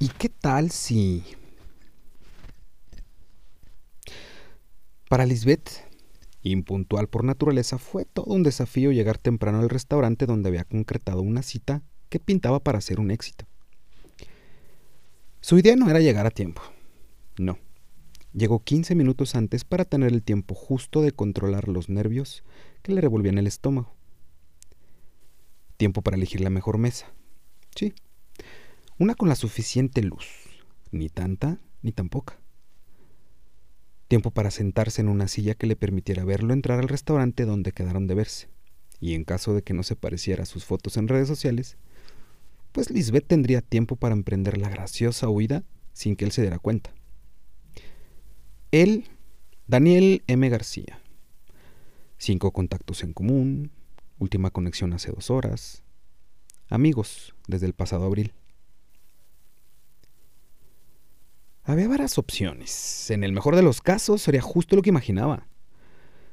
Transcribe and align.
¿Y 0.00 0.08
qué 0.08 0.30
tal 0.30 0.70
si... 0.70 1.22
Para 5.10 5.26
Lisbeth, 5.26 5.68
impuntual 6.42 7.08
por 7.08 7.22
naturaleza, 7.22 7.76
fue 7.76 8.06
todo 8.06 8.32
un 8.32 8.42
desafío 8.42 8.92
llegar 8.92 9.18
temprano 9.18 9.58
al 9.58 9.68
restaurante 9.68 10.24
donde 10.24 10.48
había 10.48 10.64
concretado 10.64 11.20
una 11.20 11.42
cita 11.42 11.82
que 12.08 12.18
pintaba 12.18 12.60
para 12.60 12.80
ser 12.80 12.98
un 12.98 13.10
éxito. 13.10 13.44
Su 15.42 15.58
idea 15.58 15.76
no 15.76 15.90
era 15.90 16.00
llegar 16.00 16.26
a 16.26 16.30
tiempo. 16.30 16.62
No. 17.36 17.58
Llegó 18.32 18.64
15 18.64 18.94
minutos 18.94 19.34
antes 19.34 19.64
para 19.64 19.84
tener 19.84 20.12
el 20.12 20.22
tiempo 20.22 20.54
justo 20.54 21.02
de 21.02 21.12
controlar 21.12 21.68
los 21.68 21.90
nervios 21.90 22.42
que 22.82 22.92
le 22.92 23.02
revolvían 23.02 23.36
el 23.36 23.46
estómago. 23.46 23.92
Tiempo 25.76 26.00
para 26.00 26.16
elegir 26.16 26.40
la 26.40 26.50
mejor 26.50 26.78
mesa. 26.78 27.12
Sí. 27.74 27.92
Una 29.00 29.14
con 29.14 29.30
la 29.30 29.34
suficiente 29.34 30.02
luz. 30.02 30.26
Ni 30.90 31.08
tanta 31.08 31.58
ni 31.80 31.90
tan 31.90 32.10
poca. 32.10 32.38
Tiempo 34.08 34.30
para 34.30 34.50
sentarse 34.50 35.00
en 35.00 35.08
una 35.08 35.26
silla 35.26 35.54
que 35.54 35.66
le 35.66 35.74
permitiera 35.74 36.22
verlo 36.26 36.52
entrar 36.52 36.80
al 36.80 36.88
restaurante 36.88 37.46
donde 37.46 37.72
quedaron 37.72 38.06
de 38.06 38.14
verse. 38.14 38.48
Y 39.00 39.14
en 39.14 39.24
caso 39.24 39.54
de 39.54 39.62
que 39.62 39.72
no 39.72 39.84
se 39.84 39.96
pareciera 39.96 40.42
a 40.42 40.46
sus 40.46 40.66
fotos 40.66 40.98
en 40.98 41.08
redes 41.08 41.28
sociales, 41.28 41.78
pues 42.72 42.90
Lisbeth 42.90 43.26
tendría 43.26 43.62
tiempo 43.62 43.96
para 43.96 44.14
emprender 44.14 44.58
la 44.58 44.68
graciosa 44.68 45.30
huida 45.30 45.64
sin 45.94 46.14
que 46.14 46.26
él 46.26 46.32
se 46.32 46.42
diera 46.42 46.58
cuenta. 46.58 46.92
Él, 48.70 49.06
Daniel 49.66 50.24
M. 50.26 50.46
García. 50.50 51.00
Cinco 52.18 52.50
contactos 52.50 53.02
en 53.02 53.14
común, 53.14 53.70
última 54.18 54.50
conexión 54.50 54.92
hace 54.92 55.10
dos 55.10 55.30
horas. 55.30 55.84
Amigos 56.68 57.34
desde 57.48 57.64
el 57.64 57.72
pasado 57.72 58.04
abril. 58.04 58.34
Había 61.64 61.88
varias 61.88 62.18
opciones. 62.18 63.10
En 63.10 63.22
el 63.22 63.32
mejor 63.32 63.54
de 63.54 63.62
los 63.62 63.80
casos 63.80 64.22
sería 64.22 64.40
justo 64.40 64.76
lo 64.76 64.82
que 64.82 64.90
imaginaba. 64.90 65.46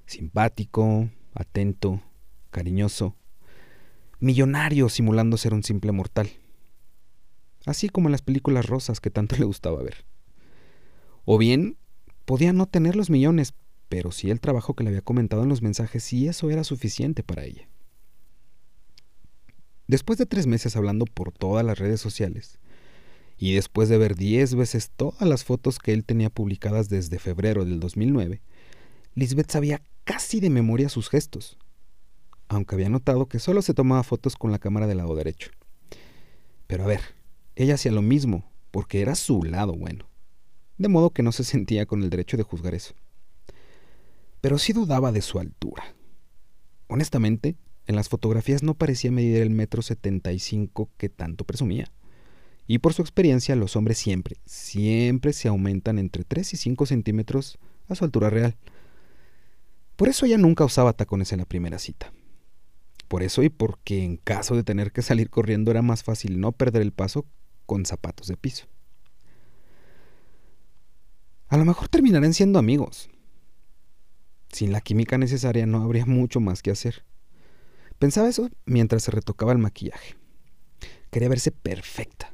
Simpático, 0.06 1.09
atento, 1.33 2.02
cariñoso, 2.50 3.16
millonario 4.20 4.89
simulando 4.89 5.38
ser 5.38 5.53
un 5.53 5.64
simple 5.64 5.92
mortal. 5.92 6.30
Así 7.66 7.89
como 7.89 8.08
en 8.08 8.14
las 8.14 8.22
películas 8.22 8.66
rosas 8.66 9.00
que 9.00 9.09
tanto 9.09 9.36
le 9.39 9.45
gustaba 9.45 9.81
ver. 9.83 10.05
O 11.25 11.38
bien, 11.38 11.78
podía 12.25 12.53
no 12.53 12.66
tener 12.66 12.95
los 12.95 13.09
millones, 13.09 13.53
pero 13.89 14.11
sí 14.11 14.31
el 14.31 14.39
trabajo 14.39 14.75
que 14.75 14.83
le 14.83 14.89
había 14.89 15.02
comentado 15.02 15.44
en 15.44 15.50
los 15.50 15.61
mensajes 15.61 16.11
y 16.14 16.28
eso 16.28 16.50
era 16.50 16.64
suficiente 16.64 17.22
para 17.22 17.44
ella. 17.44 17.67
Después 19.88 20.17
de 20.17 20.25
tres 20.25 20.48
meses 20.48 20.75
hablando 20.75 21.05
por 21.05 21.31
todas 21.31 21.66
las 21.66 21.80
redes 21.80 22.02
sociales, 22.02 22.59
y 23.38 23.53
después 23.53 23.89
de 23.89 23.97
ver 23.97 24.16
diez 24.16 24.55
veces 24.55 24.91
todas 24.95 25.27
las 25.27 25.43
fotos 25.43 25.80
que 25.80 25.93
él 25.93 26.03
tenía 26.03 26.30
publicadas 26.30 26.89
desde 26.89 27.19
febrero 27.19 27.66
del 27.66 27.80
2009, 27.80 28.41
Lisbeth 29.16 29.52
sabía 29.52 29.81
casi 30.03 30.39
de 30.39 30.49
memoria 30.49 30.89
sus 30.89 31.09
gestos, 31.09 31.58
aunque 32.47 32.75
había 32.75 32.89
notado 32.89 33.27
que 33.27 33.39
solo 33.39 33.61
se 33.61 33.73
tomaba 33.73 34.03
fotos 34.03 34.35
con 34.35 34.52
la 34.52 34.59
cámara 34.59 34.88
del 34.88 34.97
lado 34.97 35.15
derecho. 35.15 35.52
Pero 36.65 36.83
a 36.83 36.88
ver, 36.88 37.02
ella 37.55 37.75
hacía 37.75 37.91
lo 37.91 38.02
mismo, 38.02 38.52
porque 38.71 39.02
era 39.02 39.15
su 39.15 39.43
lado 39.43 39.73
bueno, 39.73 40.08
de 40.77 40.88
modo 40.88 41.11
que 41.11 41.23
no 41.23 41.31
se 41.31 41.43
sentía 41.43 41.85
con 41.85 42.03
el 42.03 42.09
derecho 42.09 42.38
de 42.38 42.43
juzgar 42.43 42.73
eso. 42.73 42.93
Pero 44.41 44.58
sí 44.58 44.73
dudaba 44.73 45.11
de 45.11 45.21
su 45.21 45.39
altura. 45.39 45.95
Honestamente, 46.88 47.55
en 47.85 47.95
las 47.95 48.09
fotografías 48.09 48.63
no 48.63 48.73
parecía 48.73 49.11
medir 49.11 49.41
el 49.41 49.49
metro 49.49 49.81
setenta 49.81 50.31
y 50.33 50.39
cinco 50.39 50.89
que 50.97 51.09
tanto 51.09 51.43
presumía. 51.45 51.91
Y 52.68 52.80
por 52.80 52.94
su 52.94 53.02
experiencia, 53.02 53.56
los 53.56 53.78
hombres 53.78 53.98
siempre, 53.98 54.38
siempre 54.46 55.32
se 55.32 55.48
aumentan 55.48 55.98
entre 56.00 56.26
3 56.26 56.54
y 56.54 56.58
5 56.58 56.86
centímetros 56.86 57.58
a 57.88 57.96
su 57.96 58.04
altura 58.04 58.30
real. 58.30 58.58
Por 59.95 60.10
eso 60.10 60.26
ella 60.26 60.38
nunca 60.38 60.66
usaba 60.66 60.94
tacones 60.94 61.32
en 61.32 61.39
la 61.39 61.45
primera 61.45 61.80
cita. 61.80 62.11
Por 63.08 63.23
eso 63.23 63.42
y 63.42 63.50
porque 63.50 64.04
en 64.04 64.17
caso 64.17 64.56
de 64.56 64.64
tener 64.64 64.92
que 64.92 65.02
salir 65.02 65.30
corriendo 65.30 65.72
era 65.72 65.82
más 65.82 66.04
fácil 66.04 66.42
no 66.42 66.52
perder 66.52 66.82
el 66.82 66.92
paso 66.92 67.26
con 67.66 67.86
zapatos 67.86 68.27
de 68.27 68.36
piso. 68.36 68.67
A 71.48 71.56
lo 71.56 71.64
mejor 71.64 71.88
terminarán 71.88 72.33
siendo 72.33 72.60
amigos. 72.60 73.10
Sin 74.50 74.73
la 74.73 74.82
química 74.82 75.17
necesaria 75.17 75.66
no 75.66 75.82
habría 75.82 76.06
mucho 76.06 76.42
más 76.42 76.61
que 76.61 76.72
hacer. 76.72 77.06
Pensaba 77.98 78.27
eso 78.27 78.50
mientras 78.66 79.04
se 79.04 79.11
retocaba 79.11 79.54
el 79.54 79.58
maquillaje. 79.58 80.17
Quería 81.10 81.30
verse 81.30 81.52
perfecta. 81.52 82.33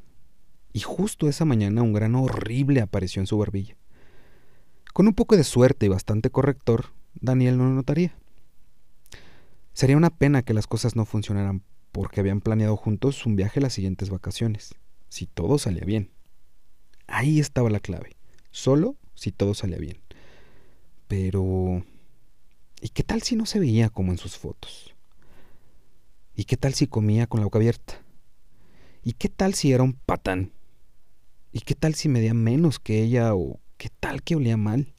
Y 0.74 0.80
justo 0.80 1.30
esa 1.30 1.46
mañana 1.46 1.84
un 1.84 1.94
grano 1.94 2.24
horrible 2.24 2.82
apareció 2.82 3.22
en 3.22 3.28
su 3.28 3.38
barbilla. 3.38 3.78
Con 4.92 5.08
un 5.08 5.14
poco 5.14 5.38
de 5.38 5.44
suerte 5.44 5.86
y 5.86 5.90
bastante 5.90 6.32
corrector, 6.32 6.88
Daniel 7.14 7.58
no 7.58 7.66
lo 7.66 7.72
notaría. 7.72 8.16
Sería 9.74 9.98
una 9.98 10.10
pena 10.10 10.42
que 10.42 10.54
las 10.54 10.68
cosas 10.68 10.96
no 10.96 11.06
funcionaran 11.06 11.64
porque 11.92 12.20
habían 12.20 12.42
planeado 12.42 12.76
juntos 12.76 13.26
un 13.26 13.36
viaje 13.36 13.62
las 13.62 13.74
siguientes 13.74 14.10
vacaciones, 14.10 14.74
si 15.10 15.28
todo 15.28 15.60
salía 15.60 15.84
bien. 15.86 16.10
Ahí 17.08 17.40
estaba 17.40 17.70
la 17.70 17.80
clave, 17.80 18.16
solo 18.52 18.96
si 19.14 19.32
todo 19.32 19.54
salía 19.54 19.78
bien. 19.78 20.00
Pero... 21.08 21.86
¿Y 22.82 22.90
qué 22.90 23.04
tal 23.04 23.22
si 23.22 23.36
no 23.36 23.46
se 23.46 23.60
veía 23.60 23.90
como 23.90 24.12
en 24.12 24.18
sus 24.18 24.38
fotos? 24.38 24.96
¿Y 26.36 26.46
qué 26.46 26.58
tal 26.58 26.74
si 26.74 26.88
comía 26.88 27.28
con 27.28 27.40
la 27.40 27.46
boca 27.46 27.60
abierta? 27.60 28.02
¿Y 29.04 29.14
qué 29.14 29.30
tal 29.30 29.54
si 29.54 29.72
era 29.72 29.84
un 29.84 29.94
patán? 29.94 30.53
¿Y 31.56 31.60
qué 31.60 31.76
tal 31.76 31.94
si 31.94 32.10
medía 32.10 32.34
menos 32.34 32.80
que 32.80 33.04
ella 33.04 33.36
o 33.36 33.60
qué 33.78 33.90
tal 34.00 34.24
que 34.24 34.36
olía 34.36 34.58
mal? 34.58 34.96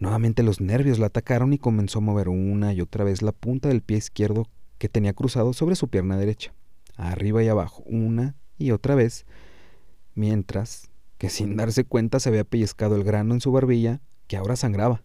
Nuevamente 0.00 0.42
los 0.42 0.60
nervios 0.60 0.98
la 0.98 1.06
atacaron 1.06 1.52
y 1.52 1.58
comenzó 1.58 2.00
a 2.00 2.02
mover 2.02 2.28
una 2.28 2.74
y 2.74 2.80
otra 2.80 3.04
vez 3.04 3.22
la 3.22 3.30
punta 3.30 3.68
del 3.68 3.80
pie 3.80 3.98
izquierdo 3.98 4.48
que 4.76 4.88
tenía 4.88 5.12
cruzado 5.12 5.52
sobre 5.52 5.76
su 5.76 5.86
pierna 5.86 6.16
derecha, 6.16 6.52
arriba 6.96 7.44
y 7.44 7.48
abajo, 7.48 7.84
una 7.86 8.34
y 8.58 8.72
otra 8.72 8.96
vez, 8.96 9.24
mientras 10.16 10.90
que 11.16 11.30
sin 11.30 11.56
darse 11.56 11.84
cuenta 11.84 12.18
se 12.18 12.30
había 12.30 12.42
pellizcado 12.42 12.96
el 12.96 13.04
grano 13.04 13.34
en 13.34 13.40
su 13.40 13.52
barbilla 13.52 14.00
que 14.26 14.36
ahora 14.36 14.56
sangraba. 14.56 15.04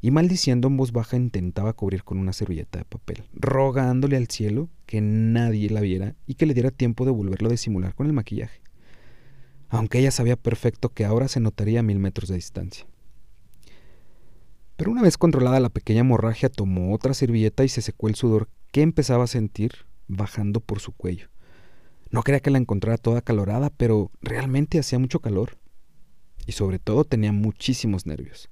Y 0.00 0.12
maldiciendo 0.12 0.68
en 0.68 0.78
voz 0.78 0.92
baja 0.92 1.18
intentaba 1.18 1.74
cubrir 1.74 2.04
con 2.04 2.16
una 2.16 2.32
servilleta 2.32 2.78
de 2.78 2.84
papel, 2.86 3.24
rogándole 3.34 4.16
al 4.16 4.28
cielo 4.28 4.70
que 4.86 5.02
nadie 5.02 5.68
la 5.68 5.82
viera 5.82 6.14
y 6.26 6.34
que 6.34 6.46
le 6.46 6.54
diera 6.54 6.70
tiempo 6.70 7.04
de 7.04 7.10
volverlo 7.10 7.48
a 7.48 7.52
disimular 7.52 7.94
con 7.94 8.06
el 8.06 8.12
maquillaje, 8.14 8.62
aunque 9.68 9.98
ella 9.98 10.10
sabía 10.10 10.36
perfecto 10.36 10.88
que 10.88 11.04
ahora 11.04 11.28
se 11.28 11.40
notaría 11.40 11.80
a 11.80 11.82
mil 11.82 11.98
metros 11.98 12.28
de 12.28 12.36
distancia. 12.36 12.86
Pero 14.76 14.92
una 14.92 15.02
vez 15.02 15.18
controlada 15.18 15.60
la 15.60 15.70
pequeña 15.70 16.00
hemorragia, 16.00 16.48
tomó 16.48 16.94
otra 16.94 17.12
servilleta 17.12 17.64
y 17.64 17.68
se 17.68 17.82
secó 17.82 18.08
el 18.08 18.14
sudor 18.14 18.48
que 18.70 18.82
empezaba 18.82 19.24
a 19.24 19.28
sentir 19.28 19.72
bajando 20.06 20.60
por 20.60 20.80
su 20.80 20.92
cuello. 20.92 21.28
No 22.10 22.22
quería 22.22 22.40
que 22.40 22.50
la 22.50 22.58
encontrara 22.58 22.96
toda 22.96 23.20
calorada, 23.20 23.70
pero 23.70 24.10
realmente 24.22 24.78
hacía 24.78 24.98
mucho 24.98 25.20
calor. 25.20 25.58
Y 26.46 26.52
sobre 26.52 26.78
todo 26.78 27.04
tenía 27.04 27.32
muchísimos 27.32 28.06
nervios. 28.06 28.50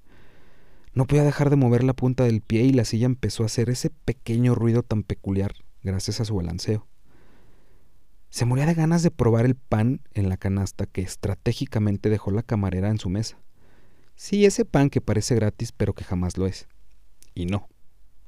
No 0.92 1.06
podía 1.06 1.24
dejar 1.24 1.48
de 1.48 1.56
mover 1.56 1.84
la 1.84 1.94
punta 1.94 2.24
del 2.24 2.40
pie 2.40 2.64
y 2.64 2.72
la 2.72 2.84
silla 2.84 3.06
empezó 3.06 3.42
a 3.42 3.46
hacer 3.46 3.70
ese 3.70 3.90
pequeño 3.90 4.54
ruido 4.54 4.82
tan 4.82 5.02
peculiar 5.02 5.52
gracias 5.82 6.20
a 6.20 6.24
su 6.24 6.34
balanceo. 6.34 6.86
Se 8.36 8.44
moría 8.44 8.66
de 8.66 8.74
ganas 8.74 9.02
de 9.02 9.10
probar 9.10 9.46
el 9.46 9.54
pan 9.54 10.02
en 10.12 10.28
la 10.28 10.36
canasta 10.36 10.84
que 10.84 11.00
estratégicamente 11.00 12.10
dejó 12.10 12.30
la 12.30 12.42
camarera 12.42 12.90
en 12.90 12.98
su 12.98 13.08
mesa. 13.08 13.38
Sí, 14.14 14.44
ese 14.44 14.66
pan 14.66 14.90
que 14.90 15.00
parece 15.00 15.34
gratis 15.34 15.72
pero 15.72 15.94
que 15.94 16.04
jamás 16.04 16.36
lo 16.36 16.46
es. 16.46 16.68
Y 17.34 17.46
no, 17.46 17.66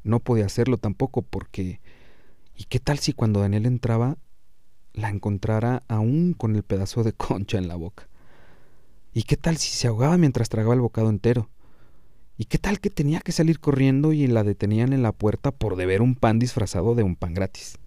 no 0.04 0.20
podía 0.20 0.47
hacerlo 0.47 0.78
tampoco 0.78 1.20
porque... 1.20 1.82
¿Y 2.56 2.64
qué 2.64 2.80
tal 2.80 3.00
si 3.00 3.12
cuando 3.12 3.41
Daniel 3.41 3.66
entraba 3.66 4.16
la 4.94 5.10
encontrara 5.10 5.83
aún 5.88 6.33
con 6.33 6.56
el 6.56 6.62
pedazo 6.62 7.04
de 7.04 7.12
concha 7.12 7.59
en 7.59 7.68
la 7.68 7.77
boca? 7.77 8.09
¿Y 9.12 9.24
qué 9.24 9.36
tal 9.36 9.59
si 9.59 9.77
se 9.77 9.88
ahogaba 9.88 10.16
mientras 10.16 10.48
tragaba 10.48 10.72
el 10.72 10.80
bocado 10.80 11.10
entero? 11.10 11.50
¿Y 12.38 12.47
qué 12.47 12.56
tal 12.56 12.80
que 12.80 12.88
tenía 12.88 13.21
que 13.21 13.33
salir 13.33 13.60
corriendo 13.60 14.15
y 14.15 14.27
la 14.27 14.42
detenían 14.42 14.94
en 14.94 15.03
la 15.03 15.12
puerta 15.12 15.50
por 15.50 15.77
deber 15.77 16.00
un 16.00 16.15
pan 16.15 16.38
disfrazado 16.38 16.94
de 16.94 17.03
un 17.03 17.15
pan 17.15 17.34
gratis? 17.34 17.78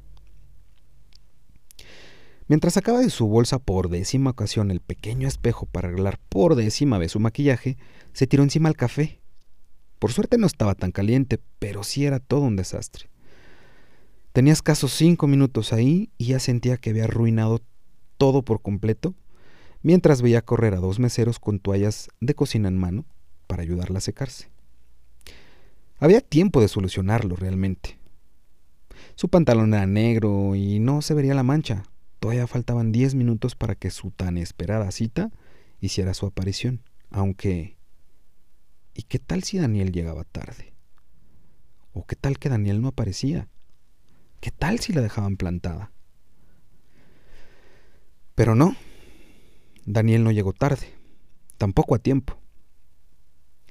Mientras 2.51 2.73
sacaba 2.73 2.99
de 2.99 3.09
su 3.09 3.27
bolsa 3.27 3.59
por 3.59 3.87
décima 3.87 4.31
ocasión 4.31 4.71
el 4.71 4.81
pequeño 4.81 5.25
espejo 5.25 5.67
para 5.67 5.87
arreglar 5.87 6.19
por 6.27 6.55
décima 6.55 6.97
vez 6.97 7.13
su 7.13 7.21
maquillaje, 7.21 7.77
se 8.11 8.27
tiró 8.27 8.43
encima 8.43 8.67
al 8.67 8.75
café. 8.75 9.21
Por 9.99 10.11
suerte 10.11 10.37
no 10.37 10.47
estaba 10.47 10.75
tan 10.75 10.91
caliente, 10.91 11.39
pero 11.59 11.85
sí 11.85 12.05
era 12.05 12.19
todo 12.19 12.41
un 12.41 12.57
desastre. 12.57 13.09
Tenía 14.33 14.51
escasos 14.51 14.91
cinco 14.91 15.27
minutos 15.27 15.71
ahí 15.71 16.09
y 16.17 16.25
ya 16.25 16.39
sentía 16.39 16.75
que 16.75 16.89
había 16.89 17.05
arruinado 17.05 17.61
todo 18.17 18.41
por 18.41 18.61
completo, 18.61 19.15
mientras 19.81 20.21
veía 20.21 20.41
correr 20.41 20.73
a 20.73 20.81
dos 20.81 20.99
meseros 20.99 21.39
con 21.39 21.57
toallas 21.57 22.09
de 22.19 22.35
cocina 22.35 22.67
en 22.67 22.77
mano 22.77 23.05
para 23.47 23.63
ayudarla 23.63 23.99
a 23.99 24.01
secarse. 24.01 24.51
Había 25.99 26.19
tiempo 26.19 26.59
de 26.59 26.67
solucionarlo 26.67 27.37
realmente. 27.37 27.97
Su 29.15 29.29
pantalón 29.29 29.73
era 29.73 29.87
negro 29.87 30.53
y 30.53 30.79
no 30.79 31.01
se 31.01 31.13
vería 31.13 31.33
la 31.33 31.43
mancha, 31.43 31.83
todavía 32.21 32.45
faltaban 32.45 32.91
diez 32.91 33.15
minutos 33.15 33.55
para 33.55 33.73
que 33.73 33.89
su 33.89 34.11
tan 34.11 34.37
esperada 34.37 34.91
cita 34.91 35.31
hiciera 35.79 36.13
su 36.13 36.27
aparición, 36.27 36.83
aunque... 37.09 37.77
¿Y 38.93 39.03
qué 39.03 39.17
tal 39.17 39.41
si 39.41 39.57
Daniel 39.57 39.91
llegaba 39.91 40.23
tarde? 40.23 40.75
¿O 41.93 42.05
qué 42.05 42.15
tal 42.15 42.37
que 42.37 42.49
Daniel 42.49 42.79
no 42.79 42.89
aparecía? 42.89 43.47
¿Qué 44.39 44.51
tal 44.51 44.79
si 44.79 44.93
la 44.93 45.01
dejaban 45.01 45.35
plantada? 45.35 45.91
Pero 48.35 48.53
no, 48.53 48.75
Daniel 49.85 50.23
no 50.23 50.31
llegó 50.31 50.53
tarde, 50.53 50.93
tampoco 51.57 51.95
a 51.95 51.99
tiempo. 51.99 52.37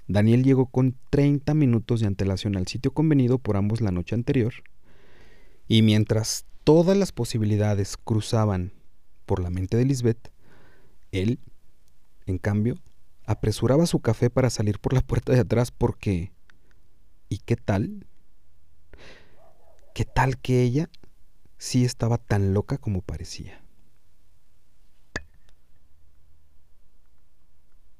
Daniel 0.08 0.42
llegó 0.42 0.66
con 0.66 0.96
30 1.10 1.54
minutos 1.54 2.00
de 2.00 2.08
antelación 2.08 2.56
al 2.56 2.66
sitio 2.66 2.92
convenido 2.92 3.38
por 3.38 3.56
ambos 3.56 3.80
la 3.80 3.92
noche 3.92 4.16
anterior, 4.16 4.54
y 5.68 5.82
mientras 5.82 6.46
todas 6.64 6.96
las 6.96 7.12
posibilidades 7.12 7.96
cruzaban 7.96 8.72
por 9.26 9.40
la 9.40 9.50
mente 9.50 9.76
de 9.76 9.84
Lisbeth, 9.84 10.30
él, 11.12 11.38
en 12.26 12.38
cambio, 12.38 12.76
apresuraba 13.24 13.86
su 13.86 14.00
café 14.00 14.30
para 14.30 14.50
salir 14.50 14.78
por 14.78 14.92
la 14.92 15.02
puerta 15.02 15.32
de 15.32 15.40
atrás 15.40 15.70
porque... 15.70 16.32
¿Y 17.28 17.38
qué 17.38 17.54
tal? 17.54 18.06
¿Qué 19.94 20.04
tal 20.04 20.36
que 20.38 20.62
ella 20.62 20.90
sí 21.58 21.84
estaba 21.84 22.18
tan 22.18 22.54
loca 22.54 22.76
como 22.76 23.02
parecía? 23.02 23.62